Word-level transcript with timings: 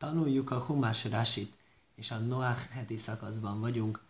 Tanuljuk 0.00 0.50
a 0.50 0.58
Humás 0.58 1.04
Rasit, 1.04 1.56
és 1.94 2.10
a 2.10 2.18
Noach 2.18 2.68
heti 2.70 2.96
szakaszban 2.96 3.60
vagyunk, 3.60 4.02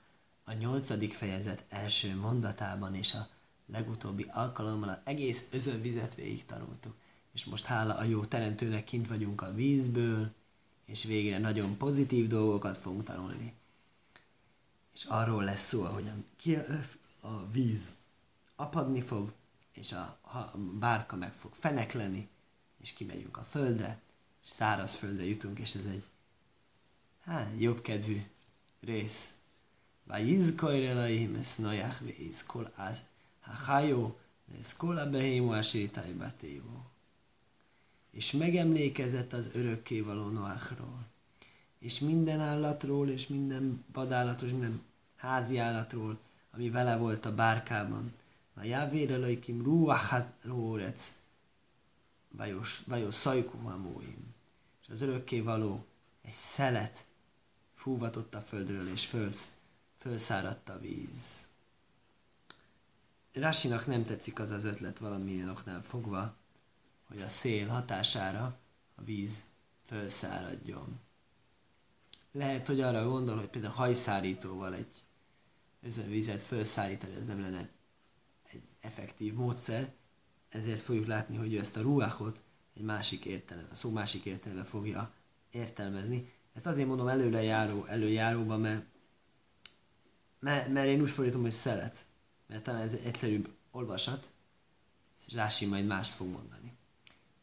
a 0.45 0.53
nyolcadik 0.53 1.15
fejezet 1.15 1.65
első 1.69 2.17
mondatában, 2.17 2.95
és 2.95 3.15
a 3.15 3.29
legutóbbi 3.67 4.27
alkalommal 4.31 4.89
az 4.89 5.01
egész 5.05 5.49
özönvizet 5.53 6.15
végig 6.15 6.45
tanultuk. 6.45 6.95
És 7.33 7.45
most 7.45 7.65
hála 7.65 7.95
a 7.95 8.05
jó 8.05 8.25
teremtőnek 8.25 8.85
kint 8.85 9.09
vagyunk 9.09 9.43
a 9.43 9.53
vízből, 9.53 10.33
és 10.85 11.05
végre 11.05 11.39
nagyon 11.39 11.77
pozitív 11.77 12.27
dolgokat 12.27 12.77
fogunk 12.77 13.03
tanulni. 13.03 13.55
És 14.95 15.05
arról 15.05 15.45
lesz 15.45 15.67
szó, 15.67 15.85
ahogyan 15.85 16.25
ki 16.37 16.57
a, 17.23 17.51
víz 17.53 17.95
apadni 18.57 19.01
fog, 19.01 19.33
és 19.73 19.93
a, 19.93 20.19
a 20.23 20.59
bárka 20.79 21.17
meg 21.17 21.35
fog 21.35 21.55
fenekleni, 21.55 22.29
és 22.81 22.93
kimegyünk 22.93 23.37
a 23.37 23.43
földre, 23.43 24.01
és 24.43 24.49
száraz 24.49 24.95
földre 24.95 25.25
jutunk, 25.25 25.59
és 25.59 25.75
ez 25.75 25.85
egy 25.85 26.05
hát, 27.21 27.51
jobb 27.59 27.81
kedvű 27.81 28.23
rész. 28.81 29.29
Vajizkajr 30.05 30.85
elaim 30.85 31.35
ez 31.35 31.55
najach 31.59 32.03
veizkol 32.03 32.67
hajó, 33.41 34.19
ez 34.59 34.77
kol 34.77 34.99
a 34.99 35.11
behémo 35.11 35.53
És 38.11 38.33
megemlékezett 38.33 39.33
az 39.33 39.55
örökkévaló 39.55 40.29
Noachról, 40.29 41.07
és 41.79 41.99
minden 41.99 42.41
állatról, 42.41 43.09
és 43.09 43.27
minden 43.27 43.85
vadállatról, 43.93 44.49
és 44.49 44.55
minden 44.55 44.83
házi 45.17 45.59
állatról, 45.59 46.19
ami 46.51 46.71
vele 46.71 46.97
volt 46.97 47.27
a 47.27 47.35
bárkában. 47.35 48.13
A 48.55 48.65
jávér 48.65 49.11
elajkim 49.11 49.63
ruachat 49.63 50.35
rórec, 50.45 51.13
vajos 52.87 53.15
szajkú 53.15 53.71
És 54.83 54.89
az 54.89 55.01
örökké 55.01 55.41
való 55.41 55.87
egy 56.23 56.33
szelet 56.33 57.07
fúvatott 57.73 58.35
a 58.35 58.41
földről, 58.41 58.89
és 58.89 59.07
fölsz, 59.07 59.53
fölszáradt 59.97 60.69
a 60.69 60.79
víz. 60.79 61.47
Rásinak 63.33 63.87
nem 63.87 64.05
tetszik 64.05 64.39
az 64.39 64.51
az 64.51 64.65
ötlet 64.65 64.99
valamilyen 64.99 65.49
oknál 65.49 65.83
fogva, 65.83 66.37
hogy 67.09 67.21
a 67.21 67.29
szél 67.29 67.69
hatására 67.69 68.59
a 68.95 69.03
víz 69.03 69.43
felszáradjon. 69.83 71.01
Lehet, 72.33 72.67
hogy 72.67 72.81
arra 72.81 73.09
gondol, 73.09 73.37
hogy 73.37 73.49
például 73.49 73.75
hajszárítóval 73.75 74.75
egy 74.75 75.05
özönvizet 75.83 76.43
felszállítani, 76.43 77.15
ez 77.15 77.27
nem 77.27 77.41
lenne 77.41 77.71
egy 78.51 78.63
effektív 78.81 79.35
módszer, 79.35 79.93
ezért 80.51 80.81
fogjuk 80.81 81.07
látni, 81.07 81.37
hogy 81.37 81.55
ő 81.55 81.59
ezt 81.59 81.77
a 81.77 81.81
ruáhot 81.81 82.43
egy 82.77 82.83
másik 82.83 83.25
értelem, 83.25 83.67
a 83.71 83.75
szó 83.75 83.91
másik 83.91 84.25
értelemben 84.25 84.65
fogja 84.65 85.13
értelmezni. 85.51 86.33
Ezt 86.53 86.67
azért 86.67 86.89
mondom 86.89 87.09
előrejáró, 87.09 87.85
előjáróban, 87.85 88.61
mert, 88.61 88.85
mert, 90.69 90.87
én 90.87 91.01
úgy 91.01 91.11
fordítom, 91.11 91.41
hogy 91.41 91.53
szelet, 91.53 92.05
mert 92.47 92.63
talán 92.63 92.83
ez 92.83 92.93
egy 92.93 93.05
egyszerűbb 93.05 93.53
olvasat, 93.71 94.31
Rási 95.33 95.67
majd 95.67 95.87
mást 95.87 96.13
fog 96.13 96.29
mondani. 96.29 96.73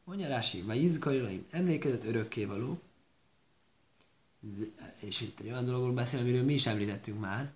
Mondja 0.03 0.28
Rási, 0.28 0.61
vagy 0.61 0.81
izgajlaim, 0.81 1.45
emlékezett 1.52 2.03
örökkévaló, 2.03 2.80
és 5.02 5.22
itt 5.22 5.39
egy 5.39 5.45
olyan 5.45 5.66
dologról 5.66 5.94
beszél, 5.94 6.19
amiről 6.19 6.44
mi 6.44 6.53
is 6.53 6.66
említettünk 6.66 7.19
már, 7.19 7.53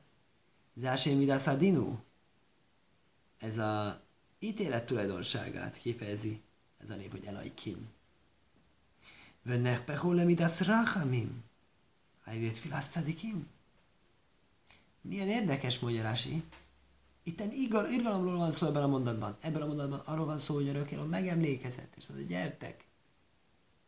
Zásén 0.75 1.17
Midászadinu, 1.17 1.99
ez 3.37 3.57
a 3.57 4.01
ítélet 4.43 4.85
tulajdonságát 4.85 5.77
kifejezi 5.77 6.41
ez 6.77 6.89
a 6.89 6.95
név, 6.95 7.11
hogy 7.11 7.25
Elai 7.25 7.53
Kim. 7.53 7.89
Vennek 9.43 9.85
pehole 9.85 10.23
midas 10.23 10.61
rachamim. 10.61 11.43
Hajdét 12.23 12.57
filasztadikim. 12.57 13.47
Milyen 15.01 15.27
érdekes, 15.27 15.79
mondja 15.79 16.01
Rási. 16.01 16.43
Itten 17.23 17.51
irgalomról 17.51 18.37
van 18.37 18.51
szó 18.51 18.67
ebben 18.67 18.83
a 18.83 18.87
mondatban. 18.87 19.37
Ebben 19.41 19.61
a 19.61 19.65
mondatban 19.65 19.99
arról 19.99 20.25
van 20.25 20.37
szó, 20.37 20.53
hogy 20.53 20.67
örökkéről 20.67 21.05
megemlékezett, 21.05 21.93
és 21.97 22.03
az, 22.09 22.25
gyertek. 22.27 22.85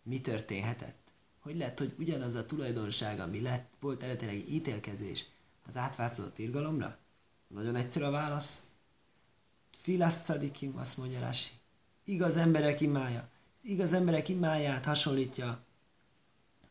Mi 0.03 0.21
történhetett? 0.21 1.11
Hogy 1.39 1.57
lett, 1.57 1.77
hogy 1.77 1.93
ugyanaz 1.97 2.35
a 2.35 2.45
tulajdonság, 2.45 3.19
ami 3.19 3.41
lett, 3.41 3.69
volt 3.79 4.03
eredetileg 4.03 4.49
ítélkezés, 4.49 5.25
az 5.65 5.77
átváltozott 5.77 6.39
irgalomra? 6.39 6.97
Nagyon 7.47 7.75
egyszerű 7.75 8.05
a 8.05 8.11
válasz. 8.11 8.72
Filasz 9.83 10.23
cadikim, 10.23 10.77
azt 10.77 10.97
mondja 10.97 11.19
Rasi. 11.19 11.51
Igaz 12.03 12.37
emberek 12.37 12.81
imája. 12.81 13.29
Igaz 13.61 13.93
emberek 13.93 14.29
imáját 14.29 14.85
hasonlítja 14.85 15.63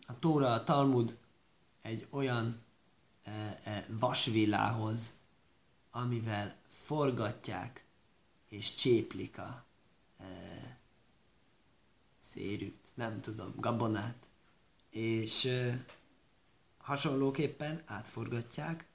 a 0.07 0.19
Tóra, 0.19 0.53
a 0.53 0.65
Talmud 0.65 1.19
egy 1.83 2.07
olyan 2.11 2.63
e, 3.25 3.31
e, 3.65 3.87
vasvillához, 3.89 5.13
amivel 5.91 6.57
forgatják 6.69 7.85
és 8.49 8.75
cséplik 8.75 9.39
a 9.39 9.65
e, 10.19 10.25
szérűt, 12.21 12.93
nem 12.95 13.21
tudom, 13.21 13.53
gabonát, 13.57 14.29
és 14.91 15.45
e, 15.45 15.85
hasonlóképpen 16.79 17.83
átforgatják 17.87 18.92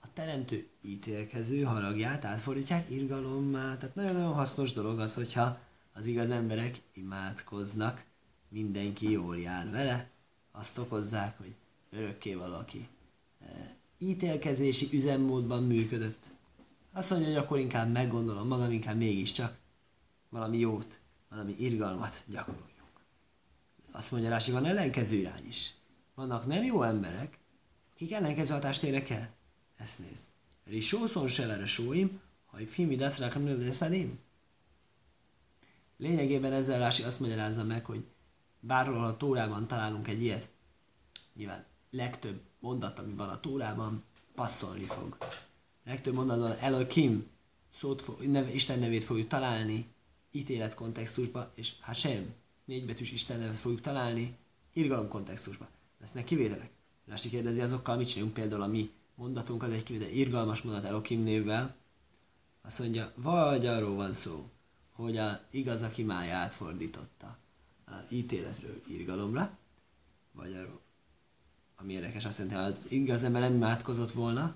a 0.00 0.12
teremtő 0.12 0.68
ítélkező 0.82 1.62
haragját 1.62 2.24
átfordítják 2.24 2.90
irgalommá. 2.90 3.76
Tehát 3.76 3.94
nagyon-nagyon 3.94 4.32
hasznos 4.32 4.72
dolog 4.72 4.98
az, 4.98 5.14
hogyha 5.14 5.58
az 5.92 6.06
igaz 6.06 6.30
emberek 6.30 6.80
imádkoznak, 6.94 8.04
mindenki 8.48 9.10
jól 9.10 9.38
jár 9.38 9.70
vele, 9.70 10.10
azt 10.52 10.78
okozzák, 10.78 11.38
hogy 11.38 11.54
örökké 11.90 12.34
valaki 12.34 12.88
e, 13.40 13.46
ítélkezési 13.98 14.88
üzemmódban 14.92 15.62
működött. 15.62 16.26
Azt 16.92 17.10
mondja, 17.10 17.28
hogy 17.28 17.36
akkor 17.36 17.58
inkább 17.58 17.92
meggondolom 17.92 18.46
magam, 18.46 18.70
inkább 18.70 18.96
mégiscsak 18.96 19.58
valami 20.28 20.58
jót, 20.58 20.98
valami 21.28 21.54
irgalmat 21.58 22.22
gyakoroljunk. 22.26 23.00
Azt 23.92 24.10
mondja 24.10 24.30
Rási, 24.30 24.50
van 24.50 24.64
ellenkező 24.64 25.16
irány 25.16 25.46
is. 25.48 25.74
Vannak 26.14 26.46
nem 26.46 26.64
jó 26.64 26.82
emberek, 26.82 27.38
akik 27.92 28.12
ellenkező 28.12 28.52
hatást 28.52 28.82
érek 28.82 29.10
el. 29.10 29.38
Ezt 29.82 29.98
nézd. 29.98 30.24
Risószon 30.64 31.28
selere 31.28 31.66
sóim, 31.66 32.20
ha 32.46 32.66
fimidasz 32.66 33.18
rákem 33.18 33.42
nödészedim. 33.42 34.18
Lényegében 35.96 36.52
ezzel 36.52 36.78
Rási 36.78 37.02
azt 37.02 37.20
magyarázza 37.20 37.64
meg, 37.64 37.84
hogy 37.84 38.04
bárhol 38.60 39.04
a 39.04 39.16
Tórában 39.16 39.66
találunk 39.66 40.08
egy 40.08 40.22
ilyet, 40.22 40.50
nyilván 41.34 41.64
legtöbb 41.90 42.40
mondat, 42.58 42.98
ami 42.98 43.14
van 43.14 43.28
a 43.28 43.40
Tórában, 43.40 44.04
passzolni 44.34 44.84
fog. 44.84 45.16
Legtöbb 45.84 46.14
mondatban 46.14 46.52
Elohim 46.52 47.26
szót 47.74 48.02
fog, 48.02 48.20
neve, 48.22 48.52
Isten 48.52 48.78
nevét 48.78 49.04
fogjuk 49.04 49.28
találni 49.28 49.86
ítélet 50.32 50.74
kontextusba, 50.74 51.52
és 51.54 51.72
Hashem, 51.80 52.34
négybetűs 52.64 53.12
Isten 53.12 53.38
nevet 53.38 53.56
fogjuk 53.56 53.80
találni 53.80 54.36
irgalom 54.72 55.08
kontextusba. 55.08 55.68
Lesznek 56.00 56.24
kivételek. 56.24 56.70
Rási 57.06 57.28
kérdezi 57.28 57.60
azokkal, 57.60 57.96
mit 57.96 58.08
csinálunk 58.08 58.34
például 58.34 58.62
a 58.62 58.66
mi 58.66 58.90
mondatunk 59.20 59.62
az 59.62 59.72
egy 59.72 59.82
kivétel, 59.82 60.08
irgalmas 60.08 60.62
mondat 60.62 60.84
Elokim 60.84 61.22
névvel, 61.22 61.74
azt 62.62 62.78
mondja, 62.78 63.12
vagy 63.14 63.66
arról 63.66 63.94
van 63.94 64.12
szó, 64.12 64.48
hogy 64.92 65.16
a 65.16 65.40
igaz, 65.50 65.82
aki 65.82 66.02
mája 66.02 66.34
átfordította 66.36 67.36
a 67.86 67.92
ítéletről 68.10 68.80
irgalomra, 68.88 69.58
vagy 70.32 70.54
arról, 70.54 70.80
ami 71.76 71.92
érdekes, 71.92 72.24
azt 72.24 72.38
jelenti, 72.38 72.58
ha 72.58 72.64
az 72.64 72.90
igaz 72.92 73.24
ember 73.24 73.40
nem 73.40 73.54
imádkozott 73.54 74.10
volna, 74.10 74.54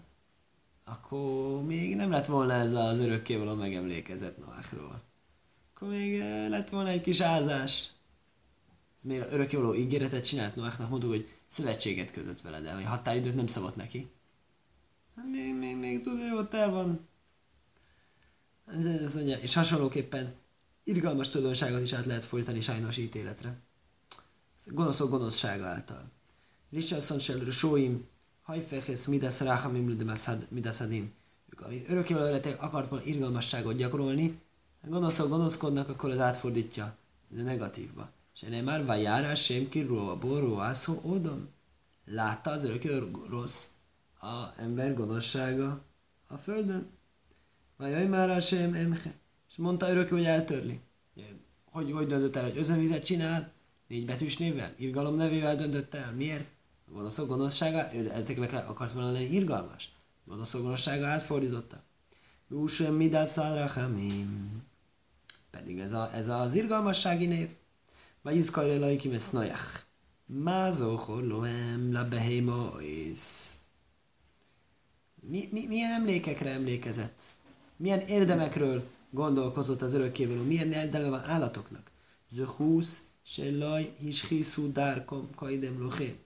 akkor 0.84 1.64
még 1.64 1.96
nem 1.96 2.10
lett 2.10 2.26
volna 2.26 2.52
ez 2.52 2.72
az 2.72 2.98
örökkévaló 2.98 3.54
megemlékezett 3.54 4.38
Noachról. 4.38 5.02
Akkor 5.74 5.88
még 5.88 6.20
eh, 6.20 6.48
lett 6.48 6.68
volna 6.68 6.88
egy 6.88 7.02
kis 7.02 7.20
ázás. 7.20 7.90
Ez 8.96 9.02
miért 9.02 9.32
örökkévaló 9.32 9.74
ígéretet 9.74 10.24
csinált 10.24 10.54
Noachnak, 10.54 10.90
mondtuk, 10.90 11.10
hogy 11.10 11.28
szövetséget 11.46 12.12
kötött 12.12 12.40
vele, 12.40 12.60
de 12.60 12.70
a 12.70 12.88
határidőt 12.88 13.34
nem 13.34 13.46
szabott 13.46 13.76
neki. 13.76 14.10
Hát 15.16 15.26
még, 15.30 15.54
még, 15.54 15.76
még 15.76 16.02
tudja, 16.02 16.34
ott 16.34 16.54
el 16.54 16.70
van. 16.70 17.08
Ez, 18.66 18.84
ez 18.84 19.14
mondja, 19.14 19.36
és 19.36 19.54
hasonlóképpen 19.54 20.34
irgalmas 20.84 21.28
tulajdonságot 21.28 21.80
is 21.80 21.92
át 21.92 22.06
lehet 22.06 22.24
folytani 22.24 22.60
sajnos 22.60 22.96
ítéletre. 22.96 23.56
Gonoszok 24.66 25.10
gonoszsága 25.10 25.66
által. 25.66 26.10
Richardson 26.70 27.18
Scheller, 27.18 27.52
Sóim, 27.52 28.06
Hajfeches, 28.42 29.06
Midas 29.06 29.40
Rachamim, 29.40 30.08
Midaszadin. 30.50 31.12
Ők, 31.52 31.60
ami 31.60 31.82
örökkévaló 31.86 32.38
akart 32.58 32.88
volna 32.88 33.04
irgalmasságot 33.04 33.76
gyakorolni, 33.76 34.40
ha 34.82 34.88
gonoszok 34.88 35.28
gonoszkodnak, 35.28 35.88
akkor 35.88 36.10
az 36.10 36.18
átfordítja 36.18 36.96
de 37.28 37.42
negatívba. 37.42 38.10
És 38.34 38.42
ennél 38.42 38.62
már 38.62 38.84
vajárás 38.84 39.44
sem 39.44 39.68
kiró 39.68 40.08
a 40.08 40.18
boró 40.18 40.60
ászó 40.60 41.00
ódom. 41.04 41.48
Látta 42.04 42.50
az 42.50 42.64
örökké 42.64 42.88
rossz 43.28 43.66
a 44.24 44.52
ember 44.56 44.94
gonoszsága 44.94 45.82
a 46.28 46.36
földön. 46.36 46.88
Vagy 47.76 48.08
már 48.08 48.30
a 48.30 48.40
sem 48.40 48.74
emhe. 48.74 49.14
És 49.50 49.56
mondta 49.56 49.90
örökké, 49.90 50.10
hogy 50.10 50.24
eltörli. 50.24 50.80
Hogy, 51.70 51.92
hogy 51.92 52.06
döntött 52.06 52.36
el, 52.36 52.42
hogy 52.42 52.58
özönvizet 52.58 53.04
csinál, 53.04 53.52
négy 53.88 54.04
betűs 54.04 54.36
névvel, 54.36 54.72
irgalom 54.76 55.14
nevével 55.14 55.56
döntött 55.56 55.94
el. 55.94 56.12
Miért? 56.12 56.52
A 56.88 56.90
gonoszok 56.92 57.28
gonoszsága, 57.28 57.90
ezeknek 57.90 58.68
akart 58.68 58.92
volna 58.92 59.10
lenni 59.10 59.24
irgalmas. 59.24 59.92
A 60.26 60.30
gonoszok 60.30 60.62
gonoszsága 60.62 61.06
átfordította. 61.06 61.82
Jusem 62.50 62.94
midászál 62.94 63.70
Pedig 65.50 65.78
ez, 65.78 65.92
a, 65.92 66.14
ez 66.14 66.28
az 66.28 66.54
irgalmassági 66.54 67.26
név. 67.26 67.50
Vagy 68.22 68.36
izkajra 68.36 68.78
laikim 68.78 69.12
ezt 69.12 69.32
nojach. 69.32 69.82
Mázochor 70.26 71.22
loem 71.22 71.92
la 71.92 72.08
behémois. 72.08 73.62
Mi, 75.28 75.48
mi, 75.52 75.66
milyen 75.66 75.90
emlékekre 75.90 76.50
emlékezett? 76.50 77.22
Milyen 77.76 78.00
érdemekről 78.00 78.90
gondolkozott 79.10 79.82
az 79.82 79.92
örökkévaló? 79.92 80.42
Milyen 80.42 80.72
érdeme 80.72 81.08
van 81.08 81.20
állatoknak? 81.20 81.90
Zöhúsz, 82.28 83.00
se 83.22 83.50
laj, 83.50 83.92
his 83.98 84.28
hiszú 84.28 84.72
dárkom, 84.72 85.30
kaidem 85.34 85.80
lochén. 85.80 86.16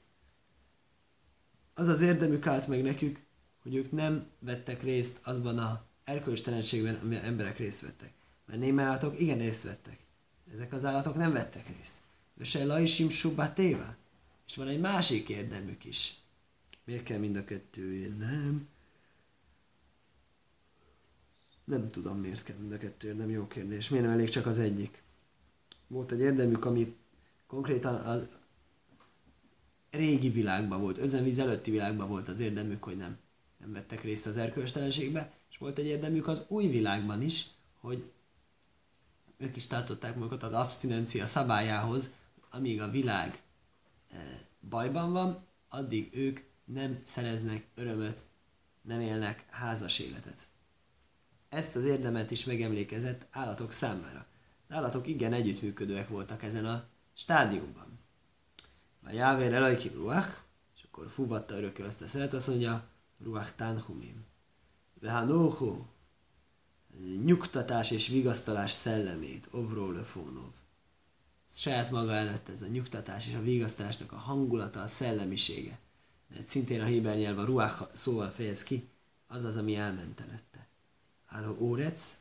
Az 1.74 1.88
az 1.88 2.00
érdemük 2.00 2.46
állt 2.46 2.66
meg 2.66 2.82
nekük, 2.82 3.24
hogy 3.62 3.74
ők 3.74 3.92
nem 3.92 4.26
vettek 4.38 4.82
részt 4.82 5.20
azban 5.22 5.58
a 5.58 5.84
erkölcstelenségben, 6.04 6.94
amiben 6.94 7.24
emberek 7.24 7.58
részt 7.58 7.80
vettek. 7.80 8.12
Mert 8.46 8.60
némely 8.60 8.84
állatok 8.84 9.20
igen 9.20 9.38
részt 9.38 9.62
vettek. 9.62 9.98
Ezek 10.54 10.72
az 10.72 10.84
állatok 10.84 11.14
nem 11.14 11.32
vettek 11.32 11.66
részt. 11.66 11.96
Se 12.42 12.64
lajsim 12.64 13.08
téva. 13.54 13.96
És 14.46 14.56
van 14.56 14.68
egy 14.68 14.80
másik 14.80 15.28
érdemük 15.28 15.84
is. 15.84 16.14
Miért 16.84 17.02
kell 17.02 17.18
mind 17.18 17.36
a 17.36 17.44
kettő? 17.44 18.14
Nem. 18.18 18.68
Nem 21.68 21.88
tudom, 21.88 22.18
miért 22.18 22.42
kell 22.42 22.56
mind 22.56 22.72
a 22.72 22.78
kettő 22.78 23.08
érdem. 23.08 23.30
Jó 23.30 23.46
kérdés. 23.46 23.88
Miért 23.88 24.04
nem 24.04 24.14
elég 24.14 24.28
csak 24.28 24.46
az 24.46 24.58
egyik? 24.58 25.02
Volt 25.86 26.12
egy 26.12 26.20
érdemük, 26.20 26.64
ami 26.64 26.96
konkrétan 27.46 27.94
a 27.94 28.18
régi 29.90 30.28
világban 30.28 30.80
volt, 30.80 30.98
özönvíz 30.98 31.38
előtti 31.38 31.70
világban 31.70 32.08
volt 32.08 32.28
az 32.28 32.38
érdemük, 32.38 32.84
hogy 32.84 32.96
nem, 32.96 33.18
nem 33.58 33.72
vettek 33.72 34.02
részt 34.02 34.26
az 34.26 34.36
erkölcstelenségbe, 34.36 35.32
és 35.50 35.58
volt 35.58 35.78
egy 35.78 35.86
érdemük 35.86 36.26
az 36.26 36.42
új 36.46 36.66
világban 36.66 37.22
is, 37.22 37.46
hogy 37.80 38.10
ők 39.36 39.56
is 39.56 39.66
tartották 39.66 40.14
magukat 40.14 40.42
az 40.42 40.52
abstinencia 40.52 41.26
szabályához, 41.26 42.12
amíg 42.50 42.80
a 42.80 42.90
világ 42.90 43.42
e, 44.10 44.16
bajban 44.68 45.12
van, 45.12 45.46
addig 45.68 46.08
ők 46.12 46.40
nem 46.64 47.00
szereznek 47.04 47.66
örömöt, 47.74 48.20
nem 48.82 49.00
élnek 49.00 49.44
házas 49.50 49.98
életet. 49.98 50.48
Ezt 51.48 51.76
az 51.76 51.84
érdemet 51.84 52.30
is 52.30 52.44
megemlékezett 52.44 53.26
állatok 53.30 53.72
számára. 53.72 54.26
Az 54.68 54.74
állatok 54.74 55.06
igen 55.06 55.32
együttműködőek 55.32 56.08
voltak 56.08 56.42
ezen 56.42 56.66
a 56.66 56.84
stádiumban. 57.14 57.98
A 59.02 59.10
Jávér 59.10 59.52
elajkim 59.52 59.92
ruach, 59.92 60.36
és 60.76 60.82
akkor 60.82 61.08
fúvatta 61.08 61.56
örökkel 61.56 61.86
azt 61.86 62.02
a 62.02 62.08
szeret, 62.08 62.32
azt 62.32 62.48
mondja, 62.48 62.88
ruach 63.22 63.54
tanhumim. 63.56 64.24
Vehanóhu, 65.00 65.84
nyugtatás 67.24 67.90
és 67.90 68.08
vigasztalás 68.08 68.70
szellemét, 68.70 69.48
ovró 69.50 69.90
lefónov. 69.90 70.52
Saját 71.50 71.90
maga 71.90 72.12
előtt 72.12 72.48
ez 72.48 72.62
a 72.62 72.66
nyugtatás 72.66 73.26
és 73.26 73.34
a 73.34 73.42
vigasztalásnak 73.42 74.12
a 74.12 74.16
hangulata, 74.16 74.82
a 74.82 74.86
szellemisége. 74.86 75.78
De 76.34 76.42
szintén 76.42 76.80
a 76.80 76.84
héber 76.84 77.16
nyelv 77.16 77.38
a 77.38 77.44
ruach 77.44 77.94
szóval 77.94 78.30
fejez 78.30 78.62
ki, 78.62 78.88
az 79.26 79.44
az, 79.44 79.56
ami 79.56 79.76
elment 79.76 80.20
előtte. 80.20 80.67
Álló 81.28 81.56
órec, 81.58 82.14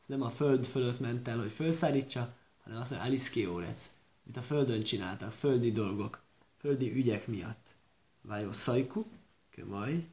ez 0.00 0.06
nem 0.06 0.22
a 0.22 0.30
föld 0.30 0.66
fölött 0.66 1.00
ment 1.00 1.28
el, 1.28 1.38
hogy 1.38 1.52
felszárítsa, 1.52 2.36
hanem 2.62 2.80
azt 2.80 2.90
mondja, 2.90 3.08
aliszké 3.08 3.44
órec, 3.44 3.90
amit 4.24 4.36
a 4.36 4.42
földön 4.42 4.82
csináltak, 4.82 5.32
földi 5.32 5.72
dolgok, 5.72 6.22
földi 6.56 6.92
ügyek 6.92 7.26
miatt. 7.26 7.74
Vájó 8.22 8.52
szajku, 8.52 9.06
kömaj, 9.50 10.06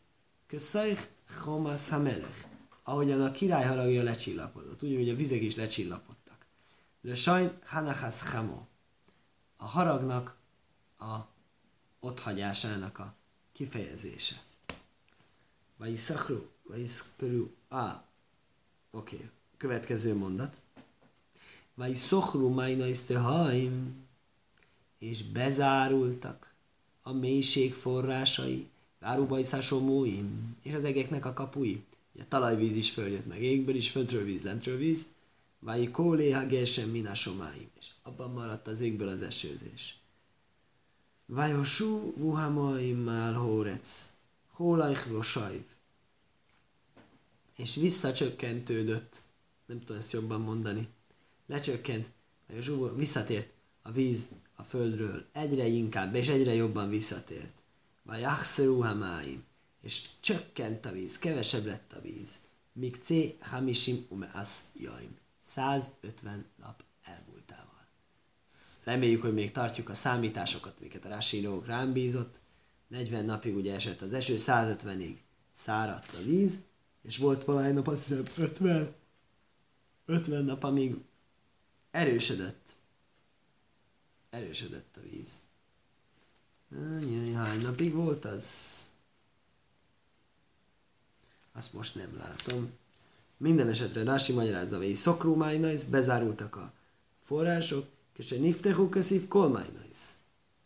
köszajk 0.47 1.09
homasz 1.43 1.89
hamelech 1.89 2.51
ahogyan 2.83 3.21
a 3.21 3.31
király 3.31 3.65
haragja 3.65 4.03
lecsillapodott, 4.03 4.83
úgy, 4.83 4.95
hogy 4.95 5.09
a 5.09 5.15
vizek 5.15 5.41
is 5.41 5.55
lecsillapodtak. 5.55 6.45
Le 7.01 7.15
sajn 7.15 7.57
hanachas 7.65 8.21
hamo. 8.21 8.65
A 9.57 9.65
haragnak 9.65 10.37
a 10.99 11.17
otthagyásának 11.99 12.99
a 12.99 13.15
kifejezése. 13.53 14.35
Vagy 15.77 15.97
szakru, 15.97 16.49
vagy 16.63 16.89
körül, 17.17 17.55
á, 17.69 18.05
oké, 18.93 19.15
okay. 19.15 19.29
következő 19.57 20.15
mondat. 20.15 20.61
Vagy 21.75 21.95
szochru 21.95 22.49
majna 22.49 22.85
haim, 23.19 23.95
és 24.99 25.23
bezárultak 25.23 26.53
a 27.01 27.13
mélység 27.13 27.73
forrásai, 27.73 28.67
várubajszásó 28.99 29.79
múim, 29.79 30.55
és 30.63 30.73
az 30.73 30.83
egeknek 30.83 31.25
a 31.25 31.33
kapui. 31.33 31.83
Ugye 32.15 32.23
talajvíz 32.23 32.75
is 32.75 32.91
följött 32.91 33.25
meg 33.25 33.41
égből 33.41 33.75
is, 33.75 33.89
föntről 33.89 34.23
víz, 34.23 34.43
lentről 34.43 34.77
víz. 34.77 35.07
Váj 35.59 35.91
kólé 35.91 36.31
ha 36.31 36.45
gersen 36.45 36.89
minasomáim. 36.89 37.69
És 37.79 37.87
abban 38.03 38.31
maradt 38.31 38.67
az 38.67 38.79
égből 38.79 39.07
az 39.07 39.21
esőzés. 39.21 39.97
Vájosú 41.25 42.13
vuhamaim 42.17 42.97
mál 42.97 43.33
hórec. 43.33 44.09
Hólajk 44.51 45.05
vosajv. 45.05 45.65
És 47.63 47.75
visszacsökkentődött. 47.75 49.21
Nem 49.65 49.79
tudom 49.79 49.97
ezt 49.97 50.11
jobban 50.11 50.41
mondani. 50.41 50.87
Lecsökkent. 51.47 52.11
Visszatért 52.95 53.53
a 53.81 53.91
víz 53.91 54.27
a 54.55 54.63
földről. 54.63 55.25
Egyre 55.31 55.65
inkább 55.65 56.15
és 56.15 56.27
egyre 56.27 56.53
jobban 56.53 56.89
visszatért. 56.89 57.63
Vagy 58.03 58.23
hamáim 58.79 59.43
és 59.81 60.09
csökkent 60.19 60.85
a 60.85 60.91
víz, 60.91 61.19
kevesebb 61.19 61.65
lett 61.65 61.93
a 61.93 62.01
víz. 62.01 62.35
Míg 62.73 62.95
C. 63.01 63.09
Hamishim 63.39 64.05
Umeas 64.09 64.49
Jaim. 64.75 65.17
150 65.41 66.45
nap 66.57 66.83
elmúltával. 67.03 67.87
Reméljük, 68.83 69.21
hogy 69.21 69.33
még 69.33 69.51
tartjuk 69.51 69.89
a 69.89 69.93
számításokat, 69.93 70.79
amiket 70.79 71.05
a 71.05 71.09
Rási 71.09 71.47
rám 71.65 71.93
bízott. 71.93 72.39
40 72.87 73.25
napig 73.25 73.55
ugye 73.55 73.73
esett 73.73 74.01
az 74.01 74.13
eső, 74.13 74.35
150-ig 74.37 75.15
száradt 75.51 76.13
a 76.13 76.23
víz, 76.23 76.53
és 77.03 77.17
volt 77.17 77.43
valahogy 77.43 77.73
nap 77.73 77.87
azt 77.87 78.07
hiszem 78.07 78.23
50, 78.37 78.93
50 80.05 80.45
nap, 80.45 80.63
amíg 80.63 80.95
erősödött. 81.91 82.75
Erősödött 84.29 84.97
a 84.97 85.09
víz. 85.09 85.39
Hány 87.35 87.61
napig 87.61 87.93
volt 87.93 88.25
az? 88.25 88.45
azt 91.53 91.73
most 91.73 91.95
nem 91.95 92.17
látom. 92.17 92.71
Minden 93.37 93.69
esetre 93.69 94.03
Rási 94.03 94.33
magyarázza, 94.33 94.77
hogy 94.77 94.95
szokrumájnajsz, 94.95 95.83
bezárultak 95.83 96.55
a 96.55 96.73
források, 97.21 97.85
és 98.17 98.31
egy 98.31 98.41
niftehu 98.41 98.89
közív 98.89 99.27
kolmájnajsz. 99.27 100.11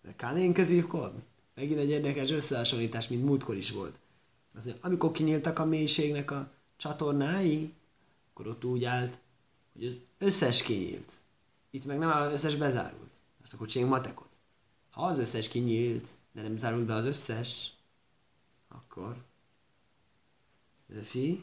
De 0.04 0.14
kánén 0.16 0.54
közív 0.54 0.88
kol. 0.88 1.24
Megint 1.56 1.80
egy 1.80 1.90
érdekes 1.90 2.32
összehasonlítás, 2.32 3.08
mint 3.08 3.26
múltkor 3.26 3.56
is 3.56 3.72
volt. 3.72 4.00
Az, 4.57 4.65
mondja, 4.65 4.85
amikor 4.87 5.13
kinyíltak 5.13 5.59
a 5.59 5.65
mélységnek 5.65 6.31
a 6.31 6.51
csatornái, 6.77 7.75
akkor 8.31 8.47
ott 8.47 8.65
úgy 8.65 8.85
állt, 8.85 9.19
hogy 9.73 9.87
az 9.87 9.97
összes 10.19 10.63
kinyílt. 10.63 11.13
Itt 11.71 11.85
meg 11.85 11.99
nem 11.99 12.11
áll 12.11 12.27
az 12.27 12.33
összes 12.33 12.57
bezárult. 12.57 13.11
Azt 13.43 13.53
akkor 13.53 13.67
csináljunk 13.67 13.99
matekot. 13.99 14.31
Ha 14.91 15.03
az 15.03 15.19
összes 15.19 15.49
kinyílt, 15.49 16.09
de 16.33 16.43
nem 16.43 16.57
zárult 16.57 16.87
be 16.87 16.95
az 16.95 17.05
összes, 17.05 17.73
akkor 18.69 19.17
לפי 20.89 21.41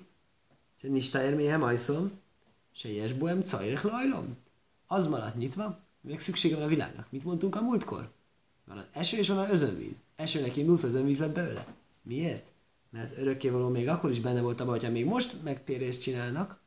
שנסתער 0.81 1.35
מהם 1.35 1.63
ajszom, 1.63 2.09
שיש 2.73 3.13
בו 3.13 3.29
אמצערך 3.29 3.85
lajlom. 3.85 4.37
Az 4.87 5.07
maradt 5.07 5.35
nyitva, 5.35 5.79
még 6.01 6.19
szüksége 6.19 6.55
van 6.55 6.63
a 6.63 6.67
világnak. 6.67 7.11
Mit 7.11 7.23
mondtunk 7.23 7.55
a 7.55 7.61
múltkor? 7.61 8.11
Van 8.65 8.77
az 8.77 8.85
eső 8.91 9.17
és 9.17 9.27
van 9.27 9.37
az 9.37 9.49
özönvíz. 9.49 9.95
Esőnek 10.15 10.55
indult, 10.55 10.83
özönvíz 10.83 11.19
lett 11.19 11.33
belőle. 11.33 11.75
Miért? 12.01 12.51
Mert 12.94 13.18
örökkévaló 13.18 13.68
még 13.68 13.88
akkor 13.88 14.10
is 14.10 14.20
benne 14.20 14.40
volt 14.40 14.60
abban, 14.60 14.72
hogyha 14.72 14.90
még 14.90 15.04
most 15.04 15.42
megtérést 15.42 16.00
csinálnak, 16.00 16.60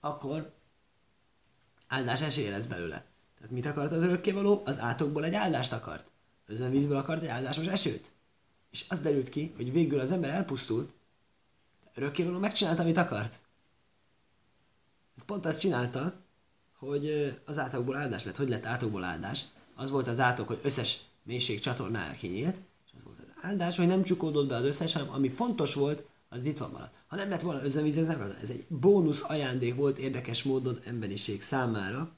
akkor 0.00 0.52
áldás 1.86 2.20
esélye 2.20 2.50
lesz 2.50 2.66
belőle. 2.66 3.06
Tehát 3.36 3.52
mit 3.52 3.66
akart 3.66 3.92
az 3.92 4.02
örökkévaló? 4.02 4.62
Az 4.64 4.78
átokból 4.78 5.24
egy 5.24 5.34
áldást 5.34 5.72
akart. 5.72 6.10
Özönvízből 6.46 6.96
akart 6.96 7.22
egy 7.22 7.28
áldásos 7.28 7.66
esőt. 7.66 8.12
És 8.70 8.84
az 8.88 8.98
derült 8.98 9.28
ki, 9.28 9.52
hogy 9.56 9.72
végül 9.72 10.00
az 10.00 10.10
ember 10.10 10.30
elpusztult, 10.30 10.94
örökkévaló 11.94 12.38
megcsinálta, 12.38 12.82
amit 12.82 12.96
akart. 12.96 13.38
Pont 15.26 15.46
azt 15.46 15.60
csinálta, 15.60 16.14
hogy 16.78 17.36
az 17.44 17.58
átokból 17.58 17.96
áldás 17.96 18.24
lett. 18.24 18.36
Hogy 18.36 18.48
lett 18.48 18.64
átokból 18.64 19.04
áldás? 19.04 19.44
Az 19.74 19.90
volt 19.90 20.06
az 20.06 20.20
átok, 20.20 20.46
hogy 20.46 20.60
összes 20.62 21.00
mélység 21.22 21.60
csatornája 21.60 22.12
kinyílt, 22.12 22.60
és 22.86 22.90
az 22.96 23.02
volt 23.04 23.18
az 23.18 23.27
áldás, 23.40 23.76
hogy 23.76 23.86
nem 23.86 24.02
csukódott 24.02 24.48
be 24.48 24.56
az 24.56 24.64
összes, 24.64 24.92
hanem 24.92 25.12
ami 25.12 25.28
fontos 25.28 25.74
volt, 25.74 26.06
az 26.28 26.44
itt 26.44 26.58
van 26.58 26.70
maradt. 26.70 26.94
Ha 27.06 27.16
nem 27.16 27.28
lett 27.28 27.40
volna 27.40 27.64
özönvíz, 27.64 27.96
ez 27.96 28.06
nem 28.06 28.34
Ez 28.42 28.50
egy 28.50 28.66
bónusz 28.68 29.22
ajándék 29.26 29.74
volt 29.74 29.98
érdekes 29.98 30.42
módon 30.42 30.78
emberiség 30.84 31.42
számára. 31.42 32.16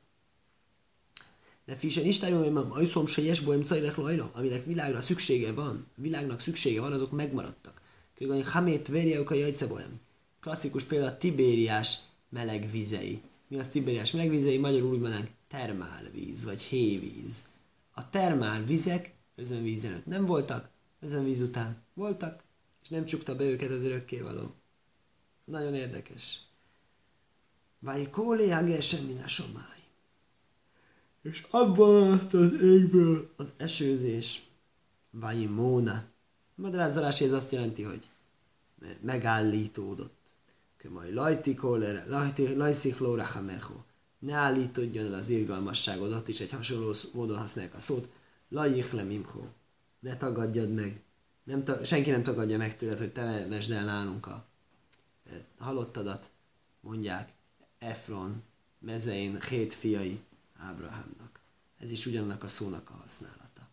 De 1.66 1.76
fisen 1.76 2.04
istájom, 2.04 2.42
hogy 2.42 2.52
majszom 2.52 3.06
se 3.06 3.22
jes 3.22 3.40
bolyom 3.40 3.64
cajlek 3.64 3.96
lajra, 3.96 4.30
aminek 4.34 4.64
világra 4.64 5.00
szüksége 5.00 5.52
van, 5.52 5.86
világnak 5.94 6.40
szüksége 6.40 6.80
van, 6.80 6.92
azok 6.92 7.10
megmaradtak. 7.10 7.80
Kőgani 8.14 8.42
hamét 8.42 8.88
verjeuk 8.88 9.30
a 9.30 9.34
jajcebolyam. 9.34 10.00
Klasszikus 10.40 10.84
példa 10.84 11.16
Tibériás 11.16 11.98
meleg 12.28 12.70
vizei. 12.70 13.22
Mi 13.48 13.58
az 13.58 13.68
Tibériás 13.68 14.10
meleg 14.10 14.30
vizei? 14.30 14.58
Magyarul 14.58 14.90
úgy 14.90 15.00
mondanánk 15.00 15.30
termálvíz, 15.48 16.44
vagy 16.44 16.60
hévíz. 16.60 17.42
A 17.94 18.10
termál 18.10 18.62
vizek 18.62 19.14
özönvíz 19.36 19.84
előtt 19.84 20.06
nem 20.06 20.24
voltak, 20.24 20.69
özönvíz 21.00 21.40
után 21.40 21.82
voltak, 21.94 22.42
és 22.82 22.88
nem 22.88 23.04
csukta 23.04 23.36
be 23.36 23.44
őket 23.44 23.70
az 23.70 23.82
örökkévaló. 23.82 24.54
Nagyon 25.44 25.74
érdekes. 25.74 26.40
Vaj 27.78 28.10
kólé 28.10 28.50
hagesen 28.50 29.28
somály. 29.28 29.84
És 31.22 31.46
abban 31.50 32.28
az 32.32 32.52
égből 32.62 33.32
az 33.36 33.52
esőzés. 33.56 34.42
Vaj 35.10 35.44
móna. 35.44 36.04
Madrázolás 36.54 37.20
ez 37.20 37.32
azt 37.32 37.52
jelenti, 37.52 37.82
hogy 37.82 38.08
megállítódott. 39.00 40.34
Kömaj 40.76 41.12
lajti 41.12 41.54
kólere, 41.54 42.04
lajti, 42.08 42.54
lajsziklóra 42.54 43.24
hamecho. 43.24 43.74
Ne 44.18 44.34
állítodjon 44.34 45.06
el 45.06 45.14
az 45.14 45.28
irgalmasságodat, 45.28 46.28
is 46.28 46.40
egy 46.40 46.50
hasonló 46.50 46.94
módon 47.12 47.38
használják 47.38 47.74
a 47.74 47.80
szót. 47.80 48.08
Lajich 48.48 48.94
le 48.94 49.02
mimcho. 49.02 49.40
Ne 50.00 50.16
tagadjad 50.16 50.72
meg. 50.74 51.02
Nem 51.44 51.64
ta- 51.64 51.84
senki 51.84 52.10
nem 52.10 52.22
tagadja 52.22 52.58
meg 52.58 52.76
tőled, 52.76 52.98
hogy 52.98 53.12
te 53.12 53.46
mesd 53.46 53.70
el 53.70 53.84
nálunk 53.84 54.26
a 54.26 54.48
halottadat, 55.58 56.30
mondják 56.80 57.32
Efron, 57.78 58.42
mezein, 58.78 59.40
hét 59.40 59.74
fiai 59.74 60.20
Ábrahámnak. 60.56 61.40
Ez 61.78 61.90
is 61.90 62.06
ugyanannak 62.06 62.42
a 62.42 62.48
szónak 62.48 62.90
a 62.90 62.92
használata. 62.92 63.68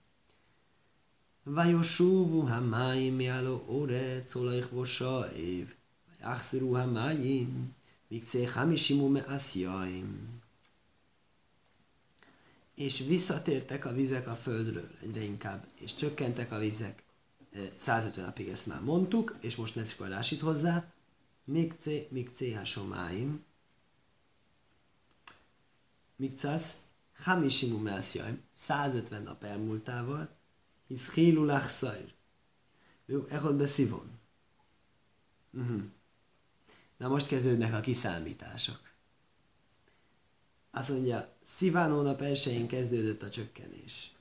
Vajosúvu 1.43 2.39
hamáim 2.39 3.15
miáló 3.15 3.63
orec, 3.67 4.35
olajk 4.35 4.69
vosa 4.69 5.31
év, 5.35 5.75
vajachszirú 6.19 6.73
hamáim, 6.73 7.73
mikcé 8.07 8.43
hamisimu 8.43 9.07
me 9.07 9.19
aszjaim. 9.19 10.36
És 12.77 12.99
visszatértek 13.07 13.85
a 13.85 13.93
vizek 13.93 14.27
a 14.27 14.35
földről 14.35 14.89
egyre 15.01 15.21
inkább, 15.21 15.67
és 15.79 15.95
csökkentek 15.95 16.51
a 16.51 16.57
vizek. 16.57 17.03
150 17.75 18.25
napig 18.25 18.47
ezt 18.47 18.65
már 18.65 18.81
mondtuk, 18.81 19.37
és 19.41 19.55
most 19.55 19.75
lesz 19.75 19.91
forrásít 19.91 20.39
hozzá. 20.39 20.93
Mikcé, 21.45 22.07
mikcé 22.11 22.53
hasomáim. 22.53 23.43
Mikcász, 26.15 26.75
hamishimu 27.15 27.81
melszjaim. 27.81 28.43
150 28.53 29.23
nap 29.23 29.43
elmúltával. 29.43 30.29
Hisz 30.87 31.13
hílulach 31.13 31.67
szajr. 31.67 32.13
Jó, 33.05 33.25
echod 33.25 33.55
be 33.55 33.65
szivon. 33.65 34.19
Uh-huh. 35.51 35.83
Na 36.97 37.07
most 37.07 37.27
kezdődnek 37.27 37.73
a 37.73 37.79
kiszámítások. 37.79 38.79
Azt 40.77 40.89
mondja, 40.89 41.35
Sziván 41.41 41.91
hónap 41.91 42.21
elsőjén 42.21 42.67
kezdődött 42.67 43.21
a 43.21 43.29
csökkenés. 43.29 44.11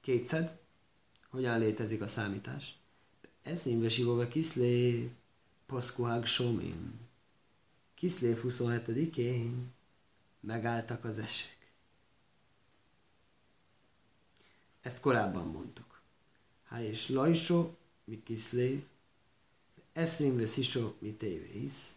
Kétszed. 0.00 0.60
Hogyan 1.30 1.58
létezik 1.58 2.02
a 2.02 2.06
számítás? 2.06 2.78
Eszim 3.42 3.80
vesivóve 3.80 4.28
kiszlév, 4.28 5.10
paszkuhág 5.66 6.26
somim. 6.26 7.00
Kiszlév 7.94 8.40
27-én 8.42 9.72
megálltak 10.40 11.04
az 11.04 11.18
esek. 11.18 11.72
Ezt 14.80 15.00
korábban 15.00 15.46
mondtuk. 15.46 16.02
Há 16.64 16.82
és 16.82 17.08
lajsó, 17.08 17.76
mi 18.04 18.22
kiszlév, 18.22 18.82
eszrim 19.92 20.36
veszisó, 20.36 20.96
mi 20.98 21.12
tévész, 21.12 21.94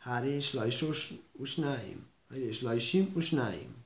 há 0.00 0.24
és 0.24 0.52
lajsó, 0.52 0.90
usnáim, 1.32 2.06
há 2.28 2.36
és 2.36 2.60
lajsim, 2.60 3.12
usnáim. 3.14 3.84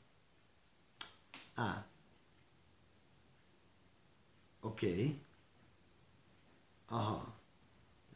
Á. 1.54 1.87
Oké. 4.61 4.90
Okay. 4.90 5.21
Aha. 6.88 7.35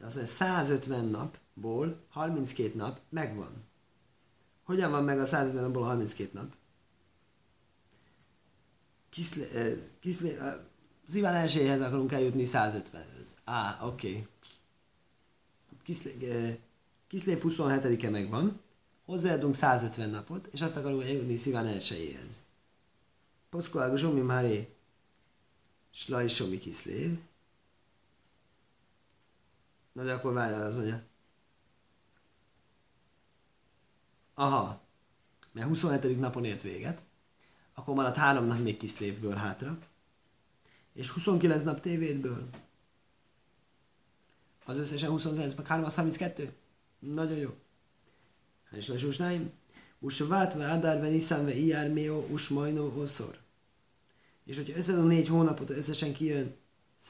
Az 0.01 0.15
mondja, 0.15 0.33
150 0.33 1.05
napból 1.05 2.07
32 2.09 2.75
nap 2.75 3.01
megvan. 3.09 3.65
Hogyan 4.65 4.91
van 4.91 5.05
meg 5.05 5.19
a 5.19 5.27
150 5.27 5.63
napból 5.63 5.83
32 5.83 6.31
nap? 6.33 6.57
Kiszlé, 9.11 9.45
eh, 9.55 9.73
kiszlé, 10.01 10.35
eh, 10.35 10.55
az 11.07 11.15
Iván 11.15 11.35
elsőjéhez 11.35 11.81
akarunk 11.81 12.13
eljutni 12.13 12.45
150-höz. 12.45 13.31
Á, 13.45 13.87
oké. 13.87 14.09
Okay. 14.09 14.27
Kiszlé, 15.83 16.31
eh, 16.31 16.57
Kiszlév 17.09 17.41
27-e 17.43 18.11
megvan, 18.11 18.61
hozzáadunk 19.05 19.55
150 19.55 20.11
napot, 20.11 20.47
és 20.47 20.61
azt 20.61 20.77
akarunk 20.77 21.03
eljutni 21.03 21.37
Sziván 21.37 21.67
elsőjéhez. 21.67 22.37
Poszkolága 23.51 23.97
Zsomi 23.97 24.21
Máré 24.21 24.77
Slajsomi 25.91 26.59
Kiszlév. 26.59 27.19
Na 29.93 30.05
de 30.05 30.13
akkor 30.13 30.33
várjál 30.33 30.63
az 30.63 30.77
anya. 30.77 31.03
Aha, 34.35 34.81
mert 35.53 35.69
27. 35.69 36.19
napon 36.19 36.45
ért 36.45 36.63
véget, 36.63 37.03
akkor 37.75 37.95
maradt 37.95 38.17
három 38.17 38.47
nap 38.47 38.59
még 38.59 38.77
kiszlévből 38.77 39.35
hátra, 39.35 39.79
és 40.93 41.11
29 41.11 41.63
nap 41.63 41.81
tévédből. 41.81 42.49
Az 44.65 44.77
összesen 44.77 45.11
29, 45.11 45.55
meg 45.55 45.67
3 45.67 45.85
az 45.85 45.95
32? 45.95 46.57
Nagyon 46.99 47.37
jó. 47.37 47.55
Hát 48.65 48.79
is 48.79 48.89
lesúsnáim. 48.89 49.53
Usvátve 49.99 50.71
Adárve 50.71 51.09
Niszánve 51.09 51.55
Iyár 51.55 51.93
Méo 51.93 52.27
Usmajnó 52.31 52.93
Oszor. 52.97 53.39
És 54.45 54.57
hogyha 54.57 54.77
összedom 54.77 55.07
négy 55.07 55.29
hónapot, 55.29 55.71
összesen 55.71 56.13
kijön 56.13 56.57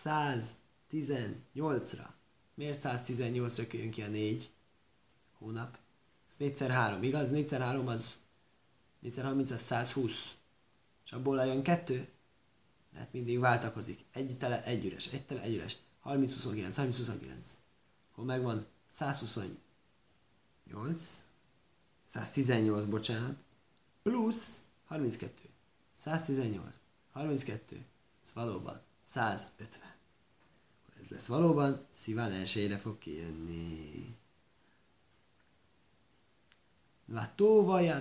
118-ra. 0.04 2.06
Miért 2.54 2.80
118-ra 2.82 3.64
kijön 3.68 3.90
ki 3.90 4.02
a 4.02 4.08
négy 4.08 4.50
hónap? 5.38 5.78
Ez 6.28 6.36
4 6.36 6.58
3 6.58 7.02
igaz? 7.02 7.30
4 7.30 7.52
3 7.52 7.86
az 7.86 8.16
4 9.00 9.18
30 9.18 9.50
az 9.50 9.60
120. 9.60 10.36
És 11.04 11.12
abból 11.12 11.36
lejön 11.36 11.62
kettő? 11.62 12.08
Mert 12.92 13.12
mindig 13.12 13.38
váltakozik. 13.38 14.04
Egy 14.12 14.38
tele, 14.38 14.64
egy 14.64 14.84
üres, 14.84 15.12
egy 15.12 15.26
tele, 15.26 15.40
egy 15.40 15.54
üres. 15.54 15.76
30 16.00 16.32
29, 16.32 16.76
30 16.76 16.96
29. 16.96 17.56
Hol 18.12 18.24
megvan 18.24 18.66
128, 18.86 19.58
118, 22.04 22.84
bocsánat, 22.84 23.36
plusz 24.02 24.56
32. 24.86 25.32
118, 25.94 26.74
32, 27.12 27.84
ez 28.24 28.32
valóban 28.34 28.80
150. 29.04 29.80
Akkor 30.86 31.00
ez 31.00 31.08
lesz 31.08 31.26
valóban, 31.26 31.86
szíván 31.90 32.32
elsőre 32.32 32.78
fog 32.78 32.98
kijönni. 32.98 34.16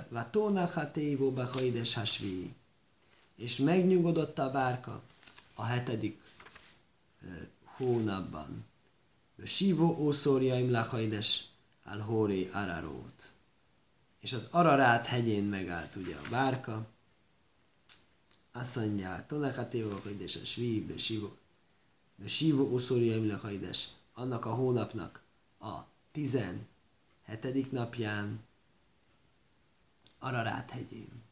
Vatónak 0.10 0.76
a 0.76 0.92
tévó 0.92 1.32
behajdes 1.32 1.94
hasvi. 1.94 2.56
És 3.36 3.58
megnyugodott 3.58 4.40
a 4.40 4.52
bárka 4.52 5.04
a 5.54 5.64
hetedik 5.64 6.22
hónapban. 7.64 8.66
Sívó 9.46 9.96
ószórjaim 9.98 10.72
lachajdes 10.72 11.47
al 11.88 12.00
hóré 12.00 12.50
ararót. 12.54 13.34
És 14.20 14.34
az 14.34 14.48
Ararát 14.52 15.06
hegyén 15.06 15.44
megállt 15.44 15.96
ugye 15.96 16.16
a 16.16 16.30
bárka. 16.30 16.88
Azt 18.52 18.76
mondja, 18.76 19.26
Tonakatéva 19.28 20.00
hajdes 20.04 20.36
a 20.36 20.46
sví, 20.46 20.82
besívó, 20.82 21.38
besívó 22.16 22.64
ószórjaim 22.64 23.28
lachajdes. 23.28 23.88
Annak 24.14 24.46
a 24.46 24.54
hónapnak 24.54 25.22
a 25.60 25.80
17. 26.12 27.72
napján 27.72 28.46
Ararát 30.20 30.72
hegyén. 30.72 31.24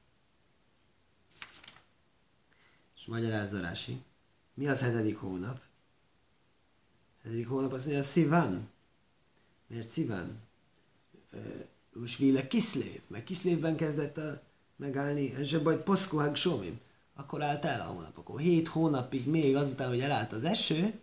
És 2.95 3.05
magyarázza 3.05 3.59
Rási. 3.59 4.03
Mi 4.53 4.67
az 4.67 4.81
hetedik 4.81 5.17
hónap? 5.17 5.61
Hetedik 7.23 7.47
hónap 7.47 7.71
azt 7.71 7.85
mondja, 7.85 8.03
Sziván. 8.03 8.73
Miért 9.67 9.89
Sziván? 9.89 10.41
Most 11.93 12.17
vile 12.17 12.47
Kiszlév, 12.47 13.01
mert 13.07 13.23
Kiszlévben 13.23 13.75
kezdett 13.75 14.17
a 14.17 14.41
megállni, 14.75 15.21
és 15.21 15.57
baj 15.57 15.83
Poszkohág 15.83 16.35
Somim. 16.35 16.79
Akkor 17.15 17.43
állt 17.43 17.65
el 17.65 17.81
a 17.81 17.83
hónap. 17.83 18.17
Akkor 18.17 18.39
hét 18.39 18.67
hónapig 18.67 19.27
még 19.27 19.55
azután, 19.55 19.87
hogy 19.87 19.99
elállt 19.99 20.31
az 20.31 20.43
eső, 20.43 20.99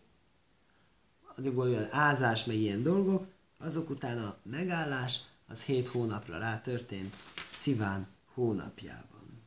addig 1.36 1.54
volt 1.54 1.70
olyan 1.70 1.88
ázás, 1.90 2.44
meg 2.44 2.56
ilyen 2.56 2.82
dolgok, 2.82 3.26
azok 3.58 3.90
után 3.90 4.18
a 4.18 4.36
megállás, 4.42 5.20
az 5.46 5.64
hét 5.64 5.88
hónapra 5.88 6.38
rá 6.38 6.60
történt, 6.60 7.14
Sziván 7.50 8.06
hónapjában. 8.34 9.42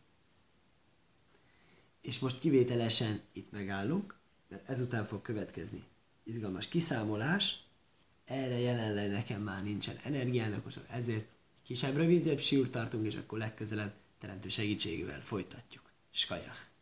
És 2.02 2.20
most 2.20 2.40
kivételesen 2.40 3.22
itt 3.34 3.52
megállunk, 3.52 4.16
mert 4.50 4.70
ezután 4.70 5.06
fog 5.06 5.22
következni 5.22 5.84
izgalmas 6.24 6.68
kiszámolás, 6.68 7.65
erre 8.26 8.60
jelenleg 8.60 9.12
nekem 9.12 9.42
már 9.42 9.64
nincsen 9.64 9.96
energiának, 10.04 10.66
ezért 10.92 11.28
kisebb, 11.64 11.96
rövidebb 11.96 12.40
siúrt 12.40 12.72
tartunk, 12.72 13.06
és 13.06 13.16
akkor 13.16 13.38
legközelebb 13.38 13.94
teremtő 14.20 14.50
segítségével 14.50 15.22
folytatjuk. 15.22 15.84
Skajach! 16.12 16.75